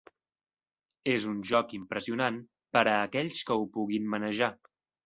[1.15, 2.41] És un joc impressionant
[2.79, 4.55] per a aquells que ho puguin manejar.